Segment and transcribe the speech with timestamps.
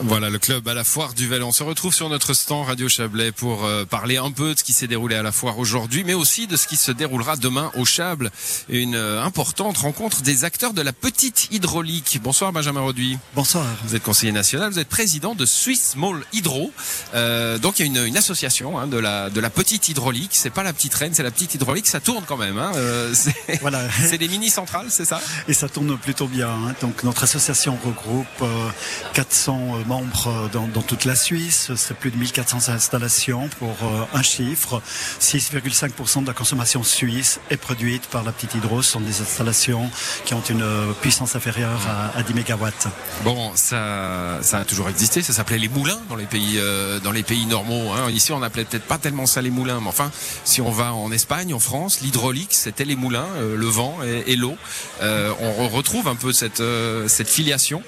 [0.00, 1.42] Voilà, le club à la foire du Val.
[1.42, 4.64] On se retrouve sur notre stand Radio Chablais pour euh, parler un peu de ce
[4.64, 7.70] qui s'est déroulé à la foire aujourd'hui, mais aussi de ce qui se déroulera demain
[7.76, 8.30] au Chable.
[8.68, 12.20] Une euh, importante rencontre des acteurs de la petite hydraulique.
[12.22, 13.16] Bonsoir Benjamin Roduit.
[13.34, 13.64] Bonsoir.
[13.84, 16.72] Vous êtes conseiller national, vous êtes président de Swiss Small Hydro.
[17.14, 20.32] Euh, donc il y a une, une association hein, de la de la petite hydraulique.
[20.32, 21.86] C'est pas la petite reine, c'est la petite hydraulique.
[21.86, 22.58] Ça tourne quand même.
[22.58, 22.72] Hein.
[22.74, 23.88] Euh, c'est Voilà.
[24.06, 25.22] c'est des mini centrales, c'est ça?
[25.48, 26.50] Et ça tourne plutôt bien.
[26.50, 26.74] hein.
[26.82, 28.68] Donc notre association regroupe euh,
[29.14, 31.70] 400 euh, membres euh, dans, dans toute la Suisse.
[31.76, 34.80] C'est plus de 1400 installations pour euh, un chiffre.
[35.20, 38.82] 6,5% de la consommation suisse est produite par la petite hydro.
[38.82, 39.90] Ce sont des installations
[40.24, 42.88] qui ont une euh, puissance inférieure à, à 10 mégawatts.
[43.24, 45.22] Bon, ça, ça a toujours existé.
[45.22, 47.92] Ça s'appelait les moulins dans les pays, euh, dans les pays normaux.
[47.92, 48.10] Hein.
[48.10, 50.10] Ici, on appelait peut-être pas tellement ça les moulins, mais enfin,
[50.44, 54.32] si on va en Espagne, en France, l'hydraulique, c'était les moulins, euh, le vent et,
[54.32, 54.56] et l'eau.
[55.02, 56.62] Euh, on re- retrouve un peu cette,
[57.08, 57.82] cette filiation.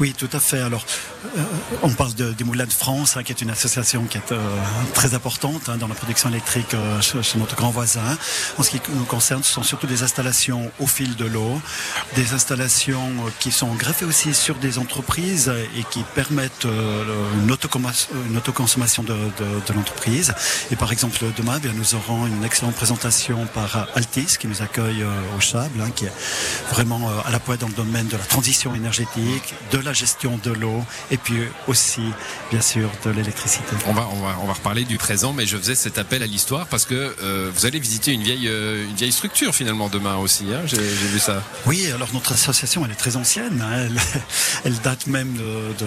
[0.00, 0.60] Oui, tout à fait.
[0.60, 0.84] Alors,
[1.82, 4.38] on parle de, des Moulins de France, hein, qui est une association qui est euh,
[4.94, 8.16] très importante hein, dans la production électrique euh, chez, notre grand voisin.
[8.58, 11.60] En ce qui nous concerne, ce sont surtout des installations au fil de l'eau,
[12.14, 17.04] des installations euh, qui sont greffées aussi sur des entreprises et qui permettent euh,
[17.42, 17.50] une,
[18.36, 19.14] autoconsommation de,
[19.74, 20.34] l'entreprise.
[20.70, 25.02] Et par exemple, demain, bien, nous aurons une excellente présentation par Altis, qui nous accueille
[25.02, 26.12] euh, au Chable, hein, qui est
[26.70, 30.38] vraiment euh, à la pointe dans le domaine de la transition énergétique, de la gestion
[30.42, 32.02] de l'eau et puis aussi,
[32.50, 33.64] bien sûr, de l'électricité.
[33.86, 36.26] On va, on va, on va reparler du présent, mais je faisais cet appel à
[36.26, 40.16] l'histoire parce que euh, vous allez visiter une vieille, euh, une vieille structure finalement demain
[40.16, 40.46] aussi.
[40.52, 40.62] Hein.
[40.66, 41.42] J'ai vu ça.
[41.66, 43.60] Oui, alors notre association, elle est très ancienne.
[43.62, 43.86] hein.
[43.86, 44.00] Elle,
[44.64, 45.86] elle date même de,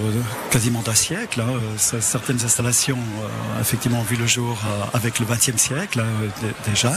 [0.50, 1.42] quasiment d'un siècle.
[1.42, 1.54] hein.
[1.94, 6.04] Euh, Certaines installations, euh, effectivement, ont vu le jour euh, avec le XXe siècle
[6.42, 6.94] dé- déjà.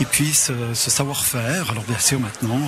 [0.00, 2.60] Et puis ce, ce savoir-faire, alors bien sûr maintenant,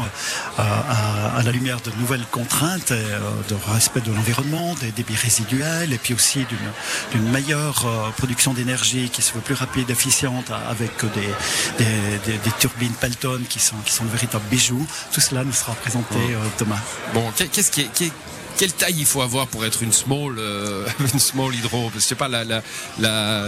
[0.58, 3.18] euh, à, à la lumière de nouvelles contraintes, et, euh,
[3.48, 6.46] de respect de l'environnement, des débits résiduels, et puis aussi
[7.12, 11.28] d'une meilleure euh, production d'énergie qui se veut plus rapide, efficiente, a- avec des,
[11.78, 14.86] des, des- des turbines Pelton qui sont, qui sont de véritables bijoux.
[15.12, 16.78] Tout cela nous sera présenté euh, demain.
[17.14, 18.12] Bon, qu'est- qu'est-ce qui est, qui est-
[18.58, 21.90] quelle taille il faut avoir pour être une small, euh, une small hydro?
[21.94, 22.62] Je sais pas, la, la,
[22.98, 23.44] la,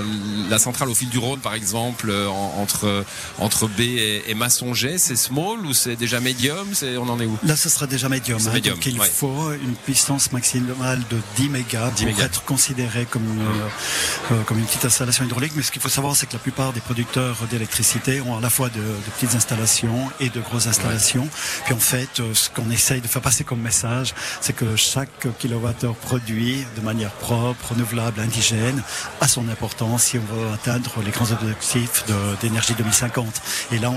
[0.49, 3.05] la centrale au fil du Rhône, par exemple, euh, en- entre,
[3.39, 7.27] entre B et, et Massonger, c'est small ou c'est déjà medium C'est On en est
[7.27, 7.37] où?
[7.43, 8.41] Là, ce sera déjà médium.
[8.47, 8.53] Hein.
[8.53, 9.09] médium, donc, il ouais.
[9.09, 12.25] faut une puissance maximale de 10 mégas 10 pour mégas.
[12.27, 13.43] être considéré comme une,
[14.37, 15.53] euh, comme une petite installation hydraulique.
[15.57, 18.51] Mais ce qu'il faut savoir, c'est que la plupart des producteurs d'électricité ont à la
[18.51, 21.29] fois de, de petites installations et de grosses installations.
[21.65, 25.95] Puis en fait, ce qu'on essaye de faire passer comme message, c'est que chaque kilowattheure
[25.95, 28.83] produit de manière propre, renouvelable, indigène,
[29.21, 32.05] a son importance si on veut atteindre les grands objectifs
[32.41, 33.41] d'énergie 2050.
[33.73, 33.93] Et là,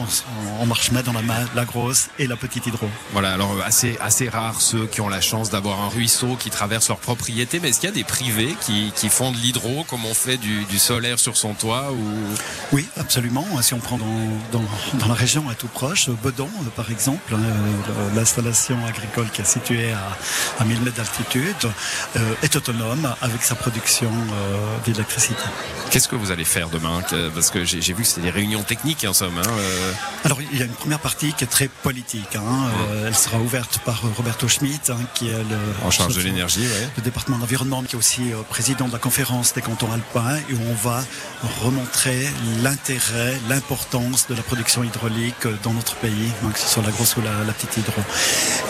[0.59, 2.87] on, marche main dans la main la grosse et la petite hydro.
[3.11, 6.87] Voilà, alors assez, assez rare ceux qui ont la chance d'avoir un ruisseau qui traverse
[6.87, 10.05] leur propriété, mais est-ce qu'il y a des privés qui, qui font de l'hydro comme
[10.05, 12.03] on fait du, du solaire sur son toit ou...
[12.71, 13.45] Oui, absolument.
[13.61, 14.05] Si on prend dans,
[14.51, 14.63] dans,
[14.99, 17.37] dans la région à tout proche, Bedon, par exemple, hein,
[18.15, 21.71] l'installation agricole qui est située à, à 1000 d'altitude,
[22.15, 25.41] euh, est autonome avec sa production euh, d'électricité.
[25.89, 27.01] Qu'est-ce que vous allez faire demain
[27.35, 29.37] Parce que j'ai vu que c'était des réunions techniques en somme.
[29.37, 29.93] Hein, euh.
[30.23, 32.35] Alors, il y a une première partie qui est très politique.
[32.35, 32.69] hein.
[33.05, 36.89] Elle sera ouverte par Roberto Schmidt, hein, qui est le, En charge de l'énergie, ouais.
[36.97, 40.59] le département d'environnement, qui est aussi président de la conférence des cantons alpins, et où
[40.69, 41.03] on va
[41.63, 42.27] remontrer
[42.63, 47.21] l'intérêt, l'importance de la production hydraulique dans notre pays, que ce soit la grosse ou
[47.21, 48.01] la, la petite hydro.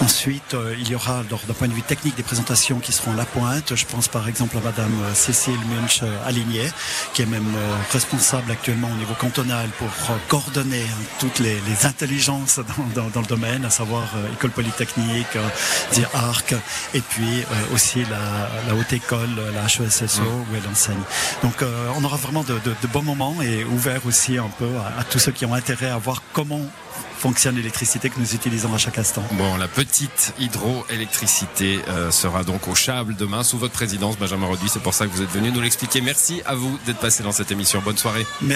[0.02, 3.16] Ensuite, euh, il y aura, d'un point de vue technique, des présentations qui seront à
[3.16, 3.74] la pointe.
[3.76, 6.68] Je pense par exemple à Madame euh, Cécile Munch euh, Aligné,
[7.14, 7.46] qui est même
[7.92, 9.88] responsable actuellement au niveau cantonal pour
[10.28, 12.60] coordonner hein, toutes les, les intelligences
[12.96, 15.38] dans, dans- dans le domaine, à savoir école polytechnique,
[15.94, 16.54] dire ARC,
[16.94, 17.44] et puis
[17.74, 20.98] aussi la, la haute école, la HESSO, où elle enseigne.
[21.44, 21.64] Donc
[21.98, 25.04] on aura vraiment de, de- de bons moments et ouvert aussi un peu à, à
[25.04, 26.62] tous ceux qui ont intérêt à voir comment
[27.24, 29.24] fonctionne l'électricité que nous utilisons à chaque instant.
[29.38, 34.68] Bon, la petite hydroélectricité euh, sera donc au Chable demain sous votre présidence, Benjamin Roduit.
[34.68, 36.02] C'est pour ça que vous êtes venu nous l'expliquer.
[36.02, 37.82] Merci à vous d'être passé dans cette émission.
[37.82, 38.26] Bonne soirée.